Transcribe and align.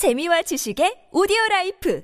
재미와 0.00 0.40
지식의 0.40 1.08
오디오 1.12 1.36
라이프 1.50 2.02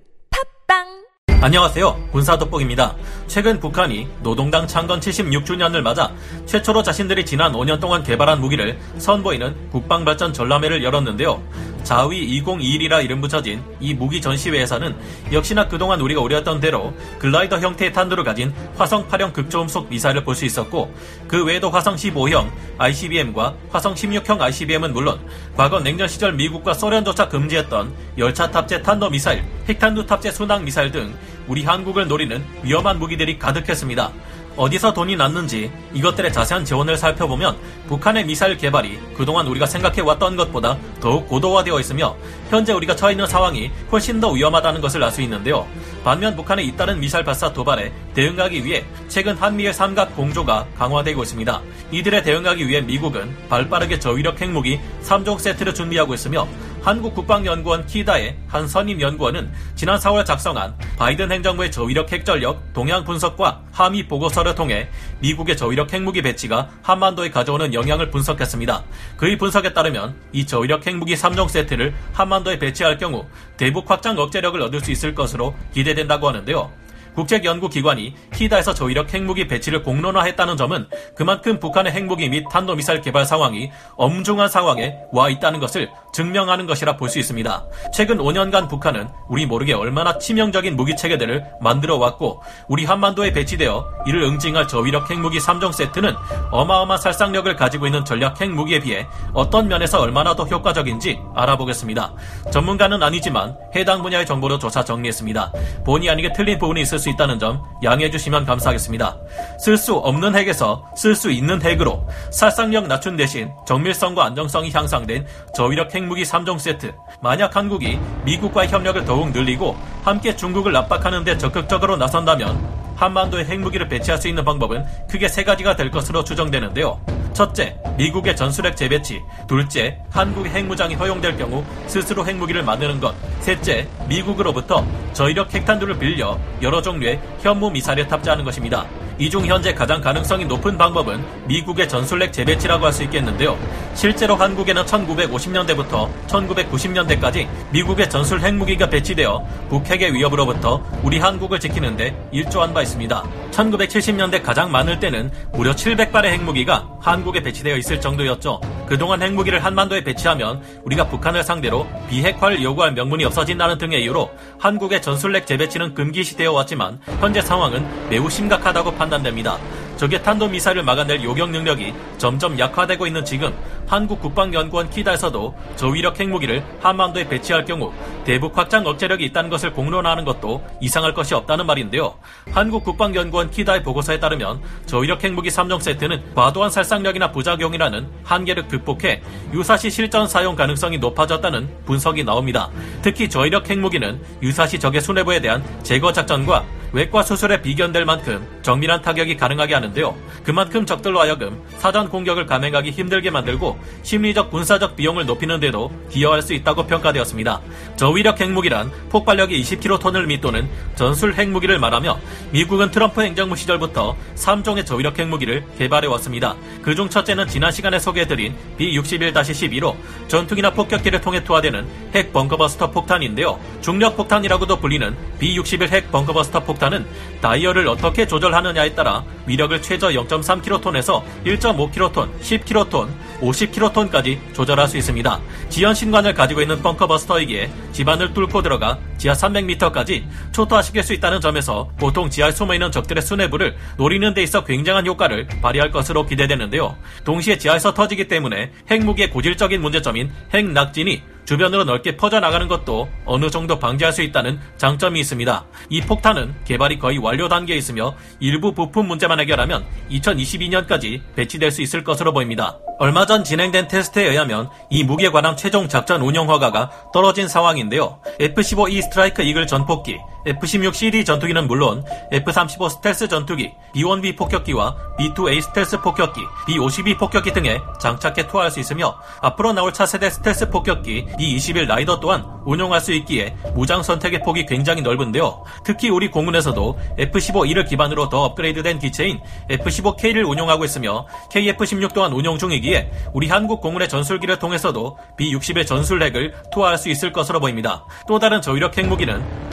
팟빵 0.69 1.07
안녕하세요. 1.41 2.11
군사돋보기입니다. 2.13 2.95
최근 3.27 3.59
북한이 3.59 4.07
노동당 4.23 4.67
창건 4.67 5.01
76주년을 5.01 5.81
맞아 5.81 6.13
최초로 6.45 6.83
자신들이 6.83 7.25
지난 7.25 7.53
5년 7.53 7.81
동안 7.81 8.03
개발한 8.03 8.39
무기를 8.39 8.79
선보이는 8.99 9.71
국방발전 9.71 10.35
전람회를 10.35 10.85
열었는데요. 10.85 11.43
자위 11.87 12.43
2021이라 12.43 13.05
이름 13.05 13.21
붙여진 13.21 13.63
이 13.79 13.95
무기 13.95 14.21
전시회에서는 14.21 14.97
역시나 15.31 15.69
그동안 15.69 16.01
우리가 16.01 16.21
우려했던 16.21 16.59
대로 16.59 16.93
글라이더 17.21 17.61
형태의 17.61 17.93
탄두를 17.93 18.25
가진 18.25 18.53
화성 18.77 19.07
8형 19.07 19.33
극초음속 19.33 19.89
미사일을 19.89 20.25
볼 20.25 20.35
수 20.35 20.45
있었고 20.45 20.93
그 21.29 21.45
외에도 21.45 21.71
화성 21.71 21.95
15형 21.95 22.51
ICBM과 22.77 23.55
화성 23.71 23.95
16형 23.95 24.41
ICBM은 24.41 24.93
물론 24.93 25.21
과거 25.57 25.79
냉전 25.79 26.09
시절 26.09 26.33
미국과 26.33 26.75
소련조차 26.75 27.29
금지했던 27.29 27.95
열차 28.19 28.51
탑재 28.51 28.83
탄도 28.83 29.09
미사일, 29.09 29.45
핵탄두 29.69 30.05
탑재 30.05 30.33
순항 30.33 30.65
미사일 30.65 30.91
등 30.91 31.15
우리 31.47 31.63
한국을 31.63 32.09
노리는 32.09 32.45
위험한 32.65 32.99
무기들이 32.99 33.39
가득했습니다. 33.39 34.11
어디서 34.57 34.95
돈이 34.95 35.17
났는지 35.17 35.71
이것들의 35.93 36.33
자세한 36.33 36.65
재원을 36.65 36.97
살펴보면 36.97 37.57
북한의 37.89 38.25
미사일 38.25 38.57
개발이 38.57 38.99
그동안 39.17 39.47
우리가 39.47 39.67
생각해왔던 39.67 40.37
것보다 40.37 40.79
더욱 41.01 41.29
고도화되어 41.29 41.79
있으며 41.81 42.17
현재 42.49 42.73
우리가 42.73 42.97
처해 42.97 43.13
있는 43.13 43.27
상황이 43.27 43.71
훨씬 43.93 44.19
더 44.19 44.31
위험하다는 44.31 44.81
것을 44.81 45.03
알 45.03 45.11
수 45.17 45.23
있는데요. 45.23 45.67
반면 46.05 46.37
북한의 46.37 46.67
잇따른 46.67 47.01
미사일 47.01 47.25
발사 47.25 47.53
도발에 47.53 47.93
대응하기 48.15 48.65
위해 48.65 48.85
최근 49.09 49.37
한미일 49.37 49.73
삼각 49.73 50.15
공조가 50.15 50.67
강화되고 50.77 51.23
있습니다. 51.23 51.61
이들에 51.91 52.23
대응하기 52.23 52.69
위해 52.69 52.81
미국은 52.81 53.35
발빠르게 53.49 53.99
저위력 53.99 54.41
핵무기 54.41 54.79
3종 55.03 55.39
세트를 55.39 55.75
준비하고 55.75 56.13
있으며 56.15 56.47
한국국방연구원 56.87 57.85
키다의 57.87 58.37
한 58.47 58.69
선임 58.69 59.01
연구원은 59.01 59.53
지난 59.75 59.99
4월 59.99 60.25
작성한 60.25 60.79
바이든 60.97 61.33
행정부의 61.33 61.73
저위력 61.73 62.13
핵전력 62.13 62.73
동향 62.73 63.03
분석과 63.03 63.63
함의 63.73 64.07
보고서를 64.07 64.55
통해 64.55 64.89
미국의 65.19 65.57
저위력 65.57 65.93
핵무기 65.93 66.23
배치가 66.23 66.71
한반도에 66.83 67.31
가져오는 67.31 67.75
영향을 67.75 68.11
분석했습니다. 68.11 68.85
그의 69.17 69.37
분석에 69.37 69.73
따르면 69.73 70.15
이 70.31 70.47
저위력 70.47 70.87
핵무기 70.87 71.17
3종 71.17 71.49
세트를 71.49 71.93
한반도에 72.13 72.61
배치할 72.61 72.99
경우 72.99 73.27
대북 73.57 73.91
확장 73.91 74.17
억제력을 74.17 74.63
얻을 74.63 74.79
수 74.79 74.93
있을 74.93 75.13
것으로 75.13 75.57
기대된다고 75.75 76.29
하는데요. 76.29 76.71
국책연구기관이 77.17 78.15
키다에서 78.35 78.75
저위력 78.75 79.13
핵무기 79.13 79.49
배치를 79.49 79.83
공론화했다는 79.83 80.57
점은 80.57 80.87
그만큼 81.17 81.59
북한의 81.59 81.93
핵무기 81.93 82.29
및 82.29 82.45
탄도미사일 82.51 83.01
개발 83.01 83.25
상황이 83.25 83.71
엄중한 83.97 84.49
상황에 84.49 84.97
와 85.13 85.31
있다는 85.31 85.59
것을 85.59 85.91
증명하는 86.17 86.67
것이라 86.67 86.97
볼 86.97 87.07
수 87.07 87.19
있습니다. 87.21 87.65
최근 87.93 88.19
5년간 88.19 88.69
북한은 88.69 89.09
우리 89.29 89.47
모르게 89.47 89.73
얼마나 89.75 90.19
치명적인 90.19 90.75
무기 90.75 90.97
체계들을 90.97 91.45
만들어 91.61 91.97
왔고 91.99 92.43
우리 92.69 92.85
한반도에 92.85 93.33
배치되어 93.33 93.87
이를 94.07 94.23
응징할 94.23 94.67
저위력 94.67 95.09
핵무기 95.11 95.39
3종 95.39 95.73
세트는 95.73 96.15
어마어마한 96.51 97.01
살상력을 97.01 97.55
가지고 97.55 97.87
있는 97.87 98.05
전략 98.05 98.41
핵무기에 98.41 98.81
비해 98.81 99.07
어떤 99.35 99.69
면에서 99.69 100.01
얼마나 100.01 100.35
더 100.35 100.45
효과적인지 100.45 101.21
알아보겠습니다. 101.35 102.15
전문가는 102.51 103.01
아니지만 103.03 103.57
해당 103.75 104.03
분야의 104.03 104.27
정보로 104.27 104.59
조사 104.59 104.83
정리했습니다. 104.83 105.53
본의 105.85 106.11
아니게 106.11 106.33
틀린 106.33 106.59
부분이 106.59 106.81
있을 106.81 106.99
수 106.99 107.11
있다는 107.11 107.39
점 107.39 107.63
양해해 107.85 108.11
주시면 108.11 108.47
감사하겠습니다. 108.47 109.17
쓸 109.61 109.77
수 109.77 109.95
없는 109.95 110.35
핵에서 110.35 110.85
쓸 110.97 111.15
수 111.15 111.31
있는 111.31 111.63
핵으로 111.63 112.07
살상력 112.33 112.87
낮춘 112.87 113.17
대신 113.17 113.53
정밀성과 113.67 114.25
안정성이 114.25 114.71
향상된 114.73 115.27
저위력 115.55 115.95
핵 115.95 116.06
무기 116.07 116.23
3종 116.23 116.59
세트. 116.59 116.95
만약 117.21 117.57
한국이 117.57 117.99
미국과의 118.25 118.69
협력을 118.69 119.05
더욱 119.05 119.31
늘리고 119.33 119.77
함께 120.03 120.35
중국을 120.35 120.77
압박하는 120.77 121.25
데 121.25 121.37
적극적으로 121.37 121.97
나선다면 121.97 122.77
한반도에 122.97 123.45
핵무기를 123.45 123.89
배치할 123.89 124.19
수 124.19 124.29
있는 124.29 124.45
방법은 124.45 124.85
크게 125.09 125.29
세 125.29 125.45
가지가 125.45 125.77
될 125.77 125.91
것으로 125.91 126.25
추정되는데요. 126.25 126.99
첫째, 127.35 127.77
미국의 127.99 128.35
전술핵 128.35 128.77
재배치. 128.77 129.23
둘째, 129.47 129.99
한국의 130.11 130.53
핵무장이 130.53 130.95
허용될 130.95 131.37
경우 131.37 131.63
스스로 131.87 132.27
핵무기를 132.27 132.63
만드는 132.63 132.99
것. 132.99 133.15
셋째, 133.41 133.87
미국으로부터 134.09 134.87
저위력 135.13 135.53
핵탄두를 135.55 135.99
빌려 135.99 136.39
여러 136.63 136.81
종류의 136.81 137.21
현무 137.41 137.71
미사일에 137.71 138.07
탑재하는 138.07 138.43
것입니다. 138.43 138.87
이 139.19 139.31
중 139.31 139.47
현재 139.47 139.73
가장 139.75 140.01
가능성이 140.01 140.45
높은 140.45 140.77
방법은 140.77 141.25
미국의 141.47 141.89
전술핵 141.89 142.33
재배치라고 142.33 142.85
할 142.85 142.93
수 142.93 143.03
있겠는데요. 143.05 143.59
실제로 143.95 144.37
한국에는 144.37 144.85
1950년대부터 144.85 146.09
1990년대까지 146.27 147.47
미국의 147.73 148.09
전술 148.09 148.41
핵무기가 148.41 148.89
배치되어 148.89 149.45
북핵의 149.69 150.15
위협으로부터 150.15 150.83
우리 151.03 151.19
한국을 151.19 151.61
지키는데 151.61 152.29
일조한 152.33 152.73
바 152.73 152.83
있습니다. 152.83 153.23
1970년대 153.51 154.43
가장 154.43 154.71
많을 154.71 154.99
때는 155.01 155.31
무려 155.53 155.73
700발의 155.73 156.27
핵무기가 156.27 156.89
한국에 157.01 157.43
배치되어 157.43 157.77
있을 157.77 158.01
정도였죠. 158.01 158.61
그동안 158.87 159.23
핵무기를 159.23 159.65
한반도에 159.65 160.03
배치하면 160.05 160.63
우리가 160.85 161.09
북한을 161.09 161.43
상대로 161.43 161.87
비핵화를 162.09 162.63
요구할 162.63 162.93
명분이 162.93 163.25
없어진다는 163.25 163.79
등의 163.79 164.03
이유로 164.05 164.31
한국의 164.59 165.03
전술핵 165.03 165.47
재배치는 165.47 165.95
금기시되어 165.95 166.53
왔지만 166.53 166.99
현재 167.21 167.41
상황은 167.41 168.09
매우 168.09 168.29
심각하다고 168.31 168.93
판단 168.93 169.06
됩니다. 169.23 169.59
적의 169.97 170.23
탄도미사일을 170.23 170.83
막아낼 170.83 171.23
요격 171.25 171.51
능력이 171.51 171.95
점점 172.19 172.59
약화되고 172.59 173.07
있는 173.07 173.25
지금 173.25 173.55
한국 173.87 174.21
국방연구원 174.21 174.91
키다에서도 174.91 175.55
저위력 175.77 176.21
핵무기를 176.21 176.63
한반도에 176.81 177.29
배치할 177.29 177.65
경우 177.65 177.93
대북 178.25 178.59
확장 178.59 178.87
억제력이 178.87 179.25
있다는 179.27 179.49
것을 179.49 179.73
공론화하는 179.73 180.25
것도 180.25 180.63
이상할 180.81 181.15
것이 181.15 181.35
없다는 181.35 181.67
말인데요. 181.67 182.15
한국 182.51 182.85
국방연구원 182.85 183.51
키다의 183.51 183.83
보고서에 183.83 184.21
따르면 184.21 184.61
저위력 184.87 185.25
핵무기 185.25 185.49
3종 185.49 185.81
세트는 185.81 186.35
과도한 186.35 186.71
살상력이나 186.71 187.33
부작용이라는 187.33 188.09
한계를 188.25 188.69
극복해 188.69 189.23
유사시 189.55 189.91
실전 189.91 190.27
사용 190.27 190.57
가능성이 190.57 190.99
높아졌다는 190.99 191.69
분석이 191.87 192.25
나옵니다. 192.25 192.69
특히 193.03 193.29
저위력 193.29 193.71
핵무기는 193.71 194.21
유사시 194.43 194.79
적의 194.79 195.01
수뇌부에 195.01 195.41
대한 195.41 195.65
제거 195.83 196.13
작전과 196.13 196.65
외과 196.93 197.23
수술에 197.23 197.61
비견될 197.61 198.05
만큼 198.05 198.47
정밀한 198.63 199.03
타격이 199.03 199.37
가능하게 199.37 199.75
하는 199.75 199.86
데요. 199.93 200.17
그만큼 200.45 200.87
적들로 200.87 201.21
하여금 201.21 201.61
사전 201.79 202.09
공격을 202.09 202.47
감행하기 202.47 202.91
힘들게 202.91 203.31
만들고 203.31 203.79
심리적 204.03 204.51
군사적 204.51 204.97
비용을 204.97 205.27
높이는 205.27 205.59
데도 205.59 205.91
기여할 206.11 206.43
수 206.43 206.55
있다고 206.55 206.87
평가되었습니다. 206.87 207.61
저위력 207.97 208.41
핵무기란 208.41 208.91
폭발력이 209.11 209.61
20킬로톤을 209.61 210.27
밑도는 210.27 210.69
전술 210.95 211.35
핵무기를 211.35 211.79
말하며 211.79 212.19
미국은 212.53 212.91
트럼프 212.91 213.23
행정부 213.23 213.57
시절부터 213.57 214.17
3종의 214.37 214.87
저위력 214.87 215.19
핵무기를 215.19 215.65
개발해 215.79 216.07
왔습니다. 216.09 216.55
그중 216.83 217.09
첫째는 217.09 217.49
지난 217.49 217.73
시간에 217.73 217.99
소개해드린 217.99 218.55
B-61-12로 218.79 219.97
전투기나 220.29 220.71
폭격기를 220.71 221.21
통해 221.21 221.43
투하되는 221.43 221.87
핵 222.15 222.33
벙커버스터 222.33 222.91
폭탄인데요. 222.91 223.59
중력 223.81 224.17
폭탄이라고도 224.17 224.79
불리는 224.79 225.17
B-61 225.39 225.89
핵 225.89 226.13
벙커버스터 226.13 226.65
폭탄은 226.65 227.07
다이얼을 227.41 227.89
어떻게 227.89 228.27
조절하느냐에 228.27 228.95
따라 228.95 229.25
위력을 229.47 229.76
최저 229.81 230.09
0.3킬로톤에서 230.09 231.23
1.5킬로톤, 231.45 232.29
10킬로톤, 232.41 233.09
50킬로톤까지 233.41 234.55
조절할 234.55 234.89
수 234.89 234.97
있습니다. 234.97 235.41
지연 235.69 235.95
신관을 235.95 236.35
가지고 236.35 236.63
있는 236.63 236.81
벙커버스터이기에 236.83 237.71
집안을 237.93 238.35
뚫고 238.35 238.63
들어가 238.63 238.99
지하 239.19 239.35
300m까지 239.35 240.25
초토화시킬 240.53 241.03
수 241.03 241.13
있다는 241.15 241.41
점에서 241.41 241.91
보통 241.99 242.29
지하에 242.31 242.51
숨어있는 242.51 242.93
적들의 242.93 243.23
수뇌부를 243.23 243.77
노리는 243.97 244.33
데 244.35 244.43
있어 244.43 244.65
굉장한 244.65 245.07
효과를 245.07 245.47
발휘할 245.63 245.91
것으로 245.91 246.27
기대되는데요. 246.27 246.97
동시에 247.25 247.59
지하에서 247.59 247.95
터지기 247.95 248.29
때문에 248.29 248.73
핵무기의 248.91 249.31
고질적인 249.31 249.81
문제점인 249.81 250.31
핵낙진이 250.53 251.23
주변으로 251.47 251.85
넓게 251.85 252.17
퍼져나가는 252.17 252.67
것도 252.67 253.09
어느 253.25 253.49
정도 253.51 253.79
방지할 253.79 254.13
수 254.13 254.21
있다는 254.23 254.59
장점이 254.77 255.21
있습니다. 255.21 255.65
이 255.89 256.01
폭탄은 256.01 256.55
개발이 256.65 256.99
거의 256.99 257.19
완료 257.19 257.49
단계에 257.49 257.77
있으며 257.77 258.17
일부 258.41 258.75
부품 258.75 259.07
문제만 259.07 259.41
해결하면 259.41 259.87
2022년까지 260.11 261.21
배치될 261.37 261.71
수 261.71 261.83
있을 261.83 262.03
것으로 262.03 262.33
보입니다. 262.33 262.79
얼마 262.99 263.27
전 263.27 263.45
진행된 263.45 263.89
테스트에 263.89 264.29
의하면 264.31 264.71
이 264.89 265.05
무기에 265.05 265.29
관한 265.31 265.57
최종 265.57 265.89
작전 265.89 266.23
운영 266.23 266.49
허가가 266.49 266.91
떨어진 267.13 267.47
상황인데요. 267.47 268.19
F-15E 268.41 269.03
스트라이크 269.03 269.43
이글 269.43 269.67
전폭기, 269.67 270.19
F-16CD 270.47 271.27
전투기는 271.27 271.67
물론 271.67 272.05
F-35 272.31 272.91
스텔스 272.91 273.29
전투기, 273.29 273.73
B-1B 273.93 274.37
폭격기와 274.37 274.97
B-2A 275.19 275.61
스텔스 275.61 276.01
폭격기, 276.01 276.41
B-52 276.67 277.19
폭격기 277.19 277.53
등에 277.53 277.81
장착해 278.01 278.47
투하할 278.47 278.71
수 278.71 278.81
있으며 278.81 279.19
앞으로 279.41 279.73
나올 279.73 279.93
차세대 279.93 280.31
스텔스 280.31 280.71
폭격기 280.71 281.27
B-21 281.37 281.87
라이더 281.87 282.21
또한 282.21 282.45
운용할 282.65 283.01
수 283.01 283.13
있기에 283.13 283.57
무장 283.75 284.03
선택의 284.03 284.41
폭이 284.41 284.67
굉장히 284.67 285.03
넓은데요. 285.03 285.65
특히 285.85 286.11
우리 286.11 286.31
공군에서도 286.31 286.99
F-15E를 287.19 287.89
기반으로 287.89 288.29
더 288.29 288.45
업그레이드된 288.45 288.99
기체인 288.99 289.41
F-15K를 289.71 290.49
운용하고 290.49 290.85
있으며 290.85 291.27
KF-16 291.51 292.13
또한 292.13 292.33
운용 292.33 292.59
중이기에 292.59 293.11
우리 293.33 293.49
한국 293.49 293.81
공군의 293.81 294.09
전술기를 294.09 294.59
통해서도 294.59 295.17
B-61 295.37 295.87
전술핵을 295.87 296.55
투하할 296.73 296.99
수 296.99 297.09
있을 297.09 297.33
것으로 297.33 297.61
보입니다. 297.61 298.05
또 298.29 298.39
다른 298.39 298.61
저위력 298.61 298.97
핵무기는 298.99 299.71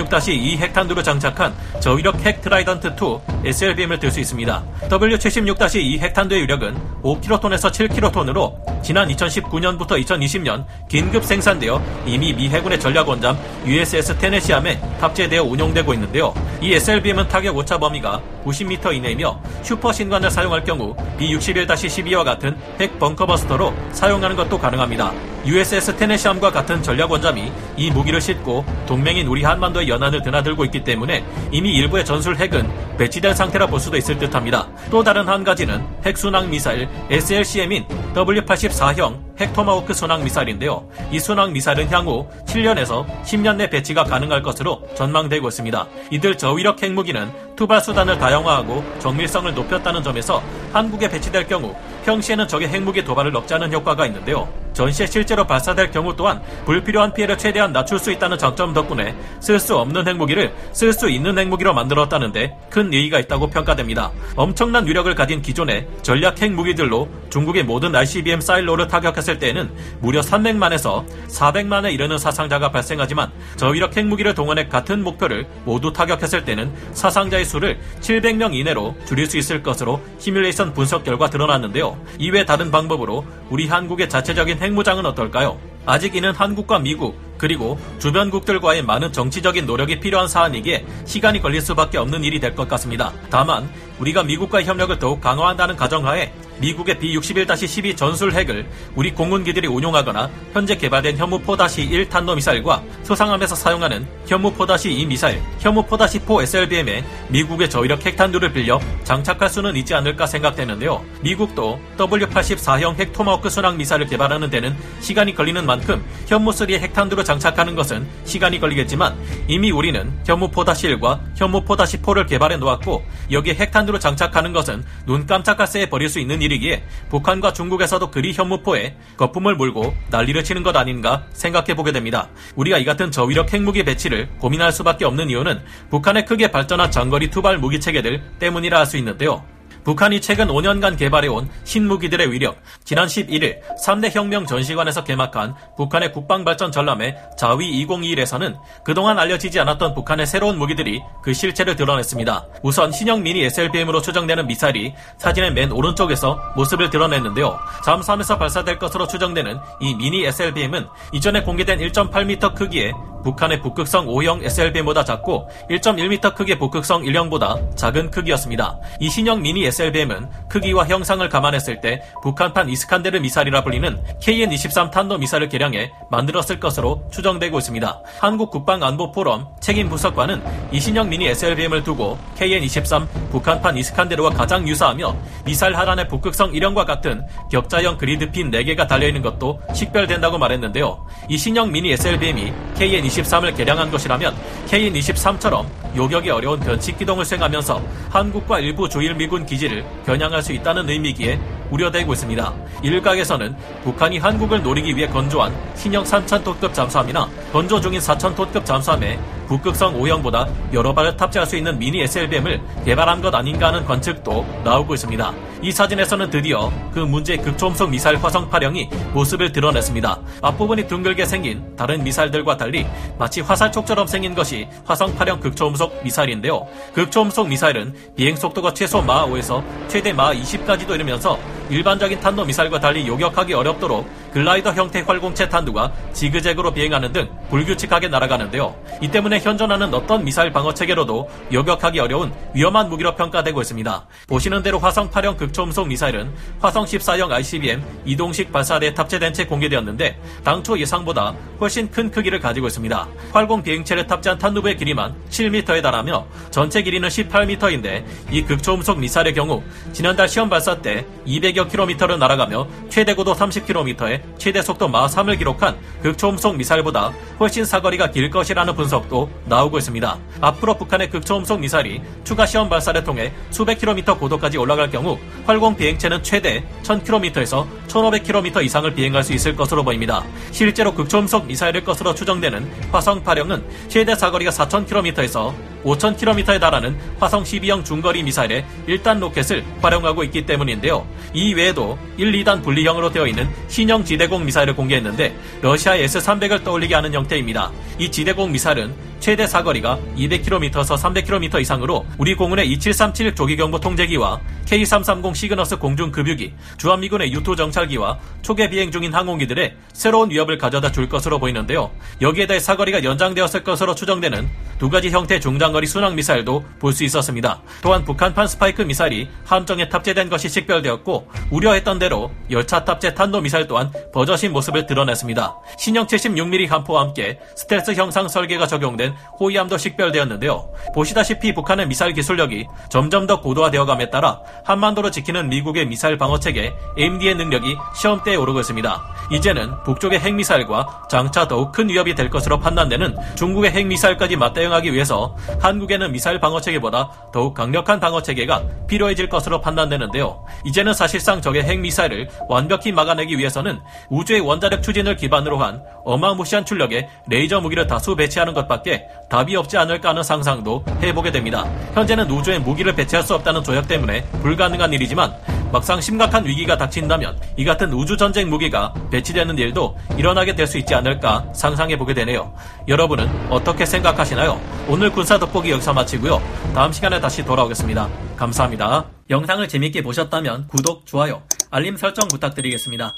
W76-2 0.00 0.56
핵탄두로 0.58 1.02
장착한 1.02 1.54
저위력 1.80 2.20
핵 2.20 2.40
트라이던트2 2.42 3.20
SLBM을 3.44 3.98
들 3.98 4.10
수 4.10 4.20
있습니다. 4.20 4.64
W76-2 4.88 5.98
핵탄두의 5.98 6.40
위력은 6.42 6.76
5킬로톤에서 7.02 7.70
7킬로톤으로 7.70 8.82
지난 8.82 9.08
2019년부터 9.08 10.04
2020년 10.04 10.64
긴급 10.88 11.24
생산되어 11.24 11.80
이미 12.06 12.32
미 12.32 12.48
해군의 12.48 12.80
전략 12.80 13.08
원잠 13.08 13.38
USS 13.64 14.16
테네시함에 14.18 14.80
탑재되어 15.00 15.44
운용되고 15.44 15.94
있는데요. 15.94 16.34
이 16.60 16.74
SLBM은 16.74 17.28
타격 17.28 17.56
오차 17.56 17.78
범위가 17.78 18.20
90m 18.44 18.94
이내이며 18.94 19.40
슈퍼 19.62 19.92
신관을 19.92 20.30
사용할 20.30 20.64
경우 20.64 20.96
B61-12와 21.18 22.24
같은 22.24 22.56
핵 22.80 22.98
벙커버스터로 22.98 23.72
사용하는 23.92 24.34
것도 24.36 24.58
가능합니다. 24.58 25.12
USS 25.46 25.96
테네시함과 25.96 26.50
같은 26.50 26.82
전략 26.82 27.10
원잠이 27.10 27.50
이 27.76 27.90
무기를 27.90 28.20
싣고 28.20 28.64
동맹인 28.86 29.26
우리 29.26 29.42
한반도의 29.42 29.88
연안을 29.88 30.22
드나들고 30.22 30.64
있기 30.66 30.84
때문에 30.84 31.24
이미 31.50 31.72
일부의 31.76 32.04
전술 32.04 32.36
핵은 32.36 32.68
배치된 32.98 33.34
상태라 33.34 33.66
볼 33.66 33.80
수도 33.80 33.96
있을 33.96 34.18
듯합니다. 34.18 34.68
또 34.90 35.02
다른 35.02 35.26
한 35.26 35.42
가지는 35.42 35.82
핵순항 36.04 36.50
미사일 36.50 36.88
SLCM인 37.08 37.86
W84형 38.14 39.30
핵토마호크 39.40 39.94
순항 39.94 40.22
미사일인데요. 40.22 40.86
이 41.10 41.18
순항 41.18 41.52
미사일은 41.54 41.90
향후 41.90 42.28
7년에서 42.44 43.06
10년 43.22 43.56
내 43.56 43.70
배치가 43.70 44.04
가능할 44.04 44.42
것으로 44.42 44.82
전망되고 44.94 45.48
있습니다. 45.48 45.86
이들 46.10 46.36
저위력 46.36 46.82
핵무기는 46.82 47.30
투발 47.56 47.80
수단을 47.80 48.18
다양화하고 48.18 48.84
정밀성을 48.98 49.54
높였다는 49.54 50.02
점에서 50.02 50.42
한국에 50.72 51.08
배치될 51.08 51.46
경우 51.46 51.74
평시에는 52.04 52.46
적의 52.46 52.68
핵무기 52.68 53.02
도발을 53.02 53.34
억제하는 53.34 53.72
효과가 53.72 54.04
있는데요. 54.06 54.59
전시에 54.72 55.06
실제로 55.06 55.46
발사될 55.46 55.90
경우 55.90 56.14
또한 56.16 56.42
불필요한 56.64 57.12
피해를 57.14 57.36
최대한 57.38 57.72
낮출 57.72 57.98
수 57.98 58.10
있다는 58.10 58.38
장점 58.38 58.72
덕분에 58.72 59.14
쓸 59.40 59.58
수 59.58 59.76
없는 59.76 60.06
핵무기를 60.06 60.52
쓸 60.72 60.92
수 60.92 61.10
있는 61.10 61.38
핵무기로 61.38 61.74
만들었다는데 61.74 62.56
큰 62.70 62.92
의의가 62.92 63.20
있다고 63.20 63.48
평가됩니다. 63.48 64.10
엄청난 64.36 64.86
위력을 64.86 65.12
가진 65.14 65.42
기존의 65.42 65.86
전략 66.02 66.40
핵무기들로 66.40 67.08
중국의 67.30 67.64
모든 67.64 67.94
ICBM 67.94 68.40
사일로를 68.40 68.88
타격했을 68.88 69.38
때에는 69.38 69.70
무려 70.00 70.20
300만에서 70.20 71.04
400만에 71.28 71.92
이르는 71.92 72.18
사상자가 72.18 72.70
발생하지만 72.70 73.30
저위력 73.56 73.96
핵무기를 73.96 74.34
동원해 74.34 74.68
같은 74.68 75.02
목표를 75.02 75.46
모두 75.64 75.92
타격했을 75.92 76.44
때는 76.44 76.72
사상자의 76.92 77.44
수를 77.44 77.78
700명 78.00 78.54
이내로 78.54 78.94
줄일 79.06 79.26
수 79.26 79.38
있을 79.38 79.62
것으로 79.62 80.00
시뮬레이션 80.18 80.74
분석 80.74 81.04
결과 81.04 81.28
드러났는데요. 81.28 81.98
이외 82.18 82.44
다른 82.44 82.70
방법으로 82.70 83.24
우리 83.48 83.66
한국의 83.66 84.08
자체적인 84.08 84.59
핵무장은 84.60 85.06
어떨까요? 85.06 85.58
아직 85.86 86.14
이는 86.14 86.32
한국과 86.32 86.78
미국 86.78 87.16
그리고 87.40 87.78
주변국들과의 87.98 88.82
많은 88.82 89.14
정치적인 89.14 89.64
노력이 89.64 89.98
필요한 89.98 90.28
사안이기에 90.28 90.84
시간이 91.06 91.40
걸릴 91.40 91.62
수밖에 91.62 91.96
없는 91.96 92.22
일이 92.22 92.38
될 92.38 92.54
것 92.54 92.68
같습니다. 92.68 93.12
다만 93.30 93.70
우리가 93.98 94.22
미국과의 94.24 94.66
협력을 94.66 94.98
더욱 94.98 95.20
강화한다는 95.20 95.76
가정하에 95.76 96.32
미국의 96.60 96.98
B-61-12 96.98 97.96
전술 97.96 98.32
핵을 98.32 98.66
우리 98.94 99.12
공군기들이 99.14 99.66
운용하거나 99.66 100.30
현재 100.52 100.76
개발된 100.76 101.16
현무포-1 101.16 102.08
탄도 102.10 102.34
미사일과 102.34 102.82
소상함에서 103.02 103.54
사용하는 103.54 104.06
현무포-2 104.26 105.06
미사일, 105.06 105.40
현무포-4 105.60 106.42
SLBM에 106.42 107.04
미국의 107.28 107.70
저위력 107.70 108.04
핵탄두를 108.04 108.52
빌려 108.52 108.78
장착할 109.04 109.48
수는 109.48 109.76
있지 109.76 109.94
않을까 109.94 110.26
생각되는데요. 110.26 111.02
미국도 111.22 111.80
W-84형 111.96 112.96
핵 112.96 113.12
토마호크 113.12 113.48
순항 113.48 113.78
미사일을 113.78 114.06
개발하는 114.06 114.50
데는 114.50 114.76
시간이 115.00 115.34
걸리는 115.34 115.64
만큼 115.64 116.04
현무3의 116.26 116.78
핵탄두를 116.80 117.24
장착하는 117.30 117.76
것은 117.76 118.06
시간이 118.24 118.58
걸리겠지만 118.58 119.16
이미 119.46 119.70
우리는 119.70 120.12
현무포-1과 120.24 121.20
현무포-4를 121.36 122.26
개발해 122.28 122.56
놓았고 122.56 123.04
여기에 123.30 123.54
핵탄두를 123.54 124.00
장착하는 124.00 124.52
것은 124.52 124.82
눈 125.06 125.26
깜짝할 125.26 125.68
새에 125.68 125.86
버릴 125.88 126.08
수 126.08 126.18
있는 126.18 126.42
일이기에 126.42 126.82
북한과 127.08 127.52
중국에서도 127.52 128.10
그리 128.10 128.32
현무포에 128.32 128.96
거품을 129.16 129.54
물고 129.54 129.94
난리를 130.10 130.42
치는 130.42 130.64
것 130.64 130.76
아닌가 130.76 131.24
생각해 131.32 131.76
보게 131.76 131.92
됩니다. 131.92 132.28
우리가 132.56 132.78
이 132.78 132.84
같은 132.84 133.12
저위력 133.12 133.52
핵무기 133.52 133.84
배치를 133.84 134.28
고민할 134.38 134.72
수밖에 134.72 135.04
없는 135.04 135.30
이유는 135.30 135.60
북한의 135.90 136.26
크게 136.26 136.50
발전한 136.50 136.90
장거리 136.90 137.30
투발 137.30 137.58
무기 137.58 137.78
체계들 137.78 138.22
때문이라 138.40 138.78
할 138.78 138.86
수 138.90 138.96
있는데요. 138.96 139.44
북한이 139.84 140.20
최근 140.20 140.48
5년간 140.48 140.98
개발해온 140.98 141.48
신무기들의 141.64 142.30
위력, 142.32 142.58
지난 142.84 143.06
11일 143.06 143.60
3대 143.82 144.14
혁명 144.14 144.46
전시관에서 144.46 145.04
개막한 145.04 145.54
북한의 145.76 146.12
국방발전 146.12 146.72
전람회 146.72 147.16
자위 147.38 147.86
2021에서는 147.86 148.58
그동안 148.84 149.18
알려지지 149.18 149.58
않았던 149.60 149.94
북한의 149.94 150.26
새로운 150.26 150.58
무기들이 150.58 151.00
그 151.22 151.32
실체를 151.32 151.76
드러냈습니다. 151.76 152.46
우선 152.62 152.92
신형 152.92 153.22
미니 153.22 153.42
SLBM으로 153.44 154.02
추정되는 154.02 154.46
미사일이 154.46 154.94
사진의 155.18 155.52
맨 155.52 155.72
오른쪽에서 155.72 156.38
모습을 156.56 156.90
드러냈는데요. 156.90 157.58
잠수함에서 157.84 158.38
발사될 158.38 158.78
것으로 158.78 159.06
추정되는 159.06 159.58
이 159.80 159.94
미니 159.94 160.24
SLBM은 160.24 160.86
이전에 161.12 161.42
공개된 161.42 161.78
1.8m 161.78 162.54
크기의 162.54 162.92
북한의 163.22 163.60
북극성 163.60 164.06
5형 164.06 164.44
SLBM보다 164.44 165.04
작고 165.04 165.48
1.1m 165.70 166.34
크기의 166.34 166.58
북극성 166.58 167.02
1형보다 167.02 167.76
작은 167.76 168.10
크기였습니다. 168.10 168.78
이 168.98 169.10
신형 169.10 169.42
미니 169.42 169.64
SLBM은 169.66 170.28
크기와 170.48 170.86
형상을 170.86 171.26
감안했을 171.28 171.80
때 171.80 172.02
북한판 172.22 172.68
이스칸데르 172.68 173.20
미사일이라 173.20 173.62
불리는 173.62 174.02
KN-23 174.20 174.90
탄도 174.90 175.18
미사일을 175.18 175.48
개량해 175.48 175.92
만들었을 176.10 176.58
것으로 176.60 177.02
추정되고 177.10 177.58
있습니다. 177.58 178.02
한국 178.18 178.50
국방안보포럼 178.50 179.48
책임 179.60 179.88
부석관은 179.88 180.42
이 180.72 180.80
신형 180.80 181.08
미니 181.08 181.26
SLBM을 181.26 181.84
두고 181.84 182.18
KN-23 182.38 183.06
북한판 183.30 183.76
이스칸데르와 183.76 184.30
가장 184.30 184.66
유사하며 184.66 185.16
미사일 185.44 185.76
하단에 185.76 186.08
북극성 186.08 186.52
1형과 186.52 186.86
같은 186.86 187.26
격자형 187.50 187.98
그리드핀 187.98 188.50
4개가 188.50 188.88
달려있는 188.88 189.22
것도 189.22 189.60
식별된다고 189.74 190.38
말했는데요. 190.38 191.06
이 191.28 191.36
신형 191.36 191.70
미니 191.70 191.92
SLBM이 191.92 192.52
KN-23 192.76 193.09
을 193.44 193.54
개량한 193.54 193.90
것이라면 193.90 194.34
KN-23처럼 194.68 195.66
요격이 195.96 196.30
어려운 196.30 196.60
변칙 196.60 196.96
기동을 196.96 197.24
수행하면서 197.24 197.82
한국과 198.08 198.60
일부 198.60 198.88
조일 198.88 199.14
미군 199.14 199.44
기지를 199.44 199.84
겨냥할 200.06 200.42
수 200.42 200.52
있다는 200.52 200.88
의미기에 200.88 201.40
우려되고 201.70 202.12
있습니다. 202.12 202.54
일각에서는 202.82 203.56
북한이 203.82 204.18
한국을 204.18 204.62
노리기 204.62 204.96
위해 204.96 205.08
건조한 205.08 205.52
신형 205.74 206.04
3,000톤급 206.04 206.72
잠수함이나 206.72 207.28
건조 207.52 207.80
중인 207.80 208.00
4,000톤급 208.00 208.64
잠수함에 208.64 209.18
북극성 209.48 210.00
5형보다 210.00 210.48
여러 210.72 210.94
발을 210.94 211.16
탑재할 211.16 211.46
수 211.46 211.56
있는 211.56 211.76
미니 211.78 212.02
SLBM을 212.02 212.60
개발한 212.84 213.20
것 213.20 213.34
아닌가 213.34 213.68
하는 213.68 213.84
관측도 213.84 214.62
나오고 214.62 214.94
있습니다. 214.94 215.49
이 215.62 215.70
사진에서는 215.72 216.30
드디어 216.30 216.72
그 216.90 217.00
문제의 217.00 217.38
극초음속 217.42 217.90
미사일 217.90 218.16
화성 218.16 218.48
8형이 218.48 219.12
모습을 219.12 219.52
드러냈습니다. 219.52 220.18
앞부분이 220.40 220.88
둥글게 220.88 221.26
생긴 221.26 221.76
다른 221.76 222.02
미사일들과 222.02 222.56
달리 222.56 222.86
마치 223.18 223.42
화살촉처럼 223.42 224.06
생긴 224.06 224.34
것이 224.34 224.66
화성 224.86 225.14
8형 225.16 225.40
극초음속 225.40 226.02
미사일인데요. 226.02 226.66
극초음속 226.94 227.48
미사일은 227.48 227.94
비행 228.16 228.36
속도가 228.36 228.72
최소 228.72 229.02
마 229.02 229.26
5에서 229.26 229.62
최대 229.88 230.14
마 230.14 230.32
20까지도 230.32 230.94
이르면서 230.94 231.38
일반적인 231.68 232.20
탄도 232.20 232.46
미사일과 232.46 232.80
달리 232.80 233.06
요격하기 233.06 233.52
어렵도록 233.52 234.08
글라이더 234.32 234.72
형태 234.72 235.00
활공체 235.00 235.48
탄두가 235.48 235.92
지그재그로 236.12 236.72
비행하는 236.72 237.12
등 237.12 237.28
불규칙하게 237.50 238.08
날아가는데요. 238.08 238.74
이 239.00 239.08
때문에 239.08 239.40
현존하는 239.40 239.92
어떤 239.92 240.24
미사일 240.24 240.52
방어 240.52 240.72
체계로도 240.72 241.28
요격하기 241.52 242.00
어려운 242.00 242.32
위험한 242.54 242.88
무기로 242.88 243.14
평가되고 243.14 243.60
있습니다. 243.60 244.06
보시는 244.26 244.62
대로 244.62 244.78
화성 244.78 245.10
8형 245.10 245.36
극 245.36 245.49
극초음속 245.50 245.88
미사일은 245.88 246.30
화성 246.60 246.84
14형 246.84 247.30
ICBM 247.30 247.82
이동식 248.04 248.52
발사대에 248.52 248.94
탑재된 248.94 249.32
채 249.32 249.44
공개되었는데 249.44 250.18
당초 250.44 250.78
예상보다 250.78 251.34
훨씬 251.60 251.90
큰 251.90 252.10
크기를 252.10 252.38
가지고 252.40 252.68
있습니다. 252.68 253.08
활공 253.32 253.62
비행체를 253.62 254.06
탑재한 254.06 254.38
탄두부의 254.38 254.76
길이만 254.76 255.14
7m에 255.28 255.82
달하며 255.82 256.26
전체 256.50 256.82
길이는 256.82 257.08
18m인데 257.08 258.04
이 258.30 258.42
극초음속 258.42 258.98
미사일의 258.98 259.34
경우 259.34 259.62
지난달 259.92 260.28
시험 260.28 260.48
발사 260.48 260.80
때 260.80 261.04
200여 261.26 261.68
킬로미터를 261.68 262.18
날아가며 262.18 262.66
최대 262.88 263.14
고도 263.14 263.34
30km에 263.34 264.20
최대 264.38 264.62
속도 264.62 264.88
마 264.88 265.06
3을 265.06 265.38
기록한 265.38 265.76
극초음속 266.02 266.56
미사일보다 266.56 267.12
훨씬 267.38 267.64
사거리가 267.64 268.10
길 268.10 268.30
것이라는 268.30 268.74
분석도 268.74 269.28
나오고 269.46 269.78
있습니다. 269.78 270.18
앞으로 270.40 270.76
북한의 270.76 271.10
극초음속 271.10 271.60
미사일이 271.60 272.00
추가 272.24 272.46
시험 272.46 272.68
발사를 272.68 273.02
통해 273.04 273.32
수백 273.50 273.78
킬로미터 273.78 274.16
고도까지 274.16 274.58
올라갈 274.58 274.90
경우 274.90 275.18
활공 275.46 275.76
비행체는 275.76 276.22
최대 276.22 276.62
1000km에서 276.82 277.66
1500km 277.90 278.64
이상을 278.64 278.94
비행할 278.94 279.24
수 279.24 279.32
있을 279.32 279.56
것으로 279.56 279.82
보입니다. 279.82 280.24
실제로 280.52 280.94
극초음속 280.94 281.46
미사일일 281.46 281.84
것으로 281.84 282.14
추정되는 282.14 282.70
화성 282.92 283.24
8형은 283.24 283.62
최대 283.88 284.14
사거리가 284.14 284.50
4000km에서 284.50 285.52
5000km에 285.84 286.60
달하는 286.60 286.96
화성 287.18 287.42
12형 287.42 287.84
중거리 287.84 288.22
미사일의 288.22 288.64
1단 288.88 289.18
로켓을 289.18 289.64
활용하고 289.82 290.24
있기 290.24 290.46
때문인데요. 290.46 291.06
이 291.34 291.54
외에도 291.54 291.98
1, 292.16 292.32
2단 292.32 292.62
분리형으로 292.62 293.10
되어 293.10 293.26
있는 293.26 293.48
신형 293.68 294.04
지대공 294.04 294.44
미사일을 294.44 294.76
공개했는데 294.76 295.34
러시아의 295.62 296.04
S-300을 296.04 296.64
떠올리게 296.64 296.94
하는 296.94 297.12
형태입니다. 297.12 297.70
이 297.98 298.10
지대공 298.10 298.52
미사일은 298.52 299.10
최대 299.20 299.46
사거리가 299.46 299.98
200km에서 300.16 300.96
300km 300.96 301.60
이상으로 301.60 302.06
우리 302.16 302.34
공군의 302.34 302.68
E-737 302.70 303.34
조기경보 303.34 303.78
통제기와 303.78 304.40
KC-330 304.64 305.34
시그너스 305.34 305.76
공중 305.76 306.10
급유기, 306.10 306.54
주한미군의 306.78 307.32
U-2 307.32 307.54
정찰기와 307.54 308.18
초계 308.42 308.70
비행 308.70 308.90
중인 308.90 309.12
항공기들의 309.14 309.76
새로운 309.92 310.30
위협을 310.30 310.58
가져다 310.58 310.92
줄 310.92 311.08
것으로 311.08 311.38
보이는데요. 311.38 311.90
여기에 312.20 312.46
더해 312.46 312.58
사거리가 312.60 313.04
연장되었을 313.04 313.64
것으로 313.64 313.94
추정되는 313.94 314.48
두 314.78 314.88
가지 314.88 315.10
형태의 315.10 315.40
중장거리 315.40 315.86
순항 315.86 316.14
미사일도 316.14 316.64
볼 316.78 316.90
수 316.92 317.04
있었습니다. 317.04 317.62
또한 317.82 318.04
북한판 318.04 318.48
스파이크 318.48 318.82
미사일이 318.82 319.28
함정에 319.44 319.88
탑재된 319.88 320.28
것이 320.28 320.48
식별되었고 320.48 321.30
우려했던 321.50 321.98
대로 321.98 322.30
열차 322.50 322.84
탑재 322.84 323.14
탄도 323.14 323.40
미사일 323.40 323.66
또한 323.68 323.92
버젓이 324.12 324.52
모습을 324.52 324.86
드러냈습니다. 324.86 325.56
신형 325.78 326.06
76mm 326.06 326.68
함포와 326.68 327.02
함께 327.02 327.38
스텔스 327.56 327.92
형상 327.92 328.26
설계가 328.28 328.66
적용된 328.66 329.14
호위함도 329.38 329.78
식별되었는데요. 329.78 330.72
보시다시피 330.94 331.54
북한의 331.54 331.86
미사일 331.86 332.12
기술력이 332.12 332.66
점점 332.90 333.26
더 333.26 333.40
고도화되어감에 333.40 334.10
따라 334.10 334.40
한반도를 334.64 335.12
지키는 335.12 335.48
미국의 335.48 335.86
미사일 335.86 336.18
방어 336.18 336.40
체계 336.40 336.72
AMD의 336.98 337.36
능력 337.36 337.64
이 337.70 337.76
시험대에 337.94 338.36
오르고 338.36 338.60
있습니다. 338.60 339.02
이제는 339.30 339.82
북쪽의 339.84 340.18
핵미사일과 340.18 341.04
장차 341.08 341.46
더욱 341.46 341.70
큰 341.70 341.88
위협이 341.88 342.14
될 342.16 342.28
것으로 342.28 342.58
판단되는 342.58 343.16
중국의 343.36 343.70
핵미사일까지 343.70 344.36
맞대응하기 344.36 344.92
위해서 344.92 345.36
한국에는 345.60 346.10
미사일 346.10 346.40
방어체계보다 346.40 347.10
더욱 347.32 347.54
강력한 347.54 348.00
방어체계가 348.00 348.62
필요해질 348.88 349.28
것으로 349.28 349.60
판단되는데요. 349.60 350.44
이제는 350.64 350.94
사실상 350.94 351.40
적의 351.40 351.62
핵미사일을 351.62 352.28
완벽히 352.48 352.90
막아내기 352.90 353.38
위해서는 353.38 353.80
우주의 354.08 354.40
원자력 354.40 354.82
추진을 354.82 355.16
기반으로 355.16 355.58
한 355.58 355.82
어마무시한 356.04 356.64
출력의 356.64 357.08
레이저 357.28 357.60
무기를 357.60 357.86
다수 357.86 358.16
배치하는 358.16 358.52
것밖에 358.52 359.06
답이 359.28 359.54
없지 359.54 359.76
않을까 359.76 360.08
하는 360.08 360.24
상상도 360.24 360.84
해보게 361.02 361.30
됩니다. 361.30 361.64
현재는 361.94 362.28
우주에 362.30 362.58
무기를 362.58 362.94
배치할 362.94 363.24
수 363.24 363.34
없다는 363.34 363.62
조약 363.62 363.86
때문에 363.86 364.24
불가능한 364.42 364.92
일이지만 364.92 365.32
막상 365.72 366.00
심각한 366.00 366.44
위기가 366.44 366.76
닥친다면 366.76 367.38
이 367.60 367.64
같은 367.66 367.92
우주 367.92 368.16
전쟁 368.16 368.48
무기가 368.48 368.94
배치되는 369.10 369.58
일도 369.58 369.94
일어나게 370.16 370.54
될 370.54 370.66
수 370.66 370.78
있지 370.78 370.94
않을까 370.94 371.44
상상해 371.52 371.98
보게 371.98 372.14
되네요. 372.14 372.54
여러분은 372.88 373.28
어떻게 373.50 373.84
생각하시나요? 373.84 374.58
오늘 374.88 375.10
군사 375.10 375.36
돋보기 375.38 375.70
여기서 375.72 375.92
마치고요. 375.92 376.40
다음 376.74 376.90
시간에 376.90 377.20
다시 377.20 377.44
돌아오겠습니다. 377.44 378.08
감사합니다. 378.36 379.04
영상을 379.28 379.68
재밌게 379.68 380.02
보셨다면 380.02 380.68
구독, 380.68 381.04
좋아요, 381.04 381.42
알림 381.70 381.96
설정 381.98 382.28
부탁드리겠습니다. 382.28 383.12